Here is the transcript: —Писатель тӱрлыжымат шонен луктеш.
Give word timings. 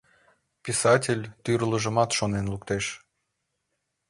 —Писатель 0.63 1.23
тӱрлыжымат 1.43 2.09
шонен 2.17 2.45
луктеш. 2.51 2.85